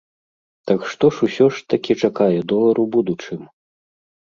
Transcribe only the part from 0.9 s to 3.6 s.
што ж усё ж такі чакае долар у будучым?